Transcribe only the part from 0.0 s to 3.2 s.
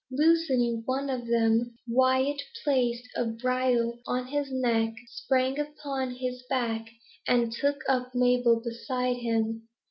Loosening one of them, Wyat placed